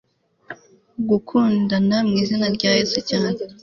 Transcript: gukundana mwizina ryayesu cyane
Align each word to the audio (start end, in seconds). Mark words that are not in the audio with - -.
gukundana 1.09 1.95
mwizina 2.07 2.47
ryayesu 2.55 2.99
cyane 3.09 3.39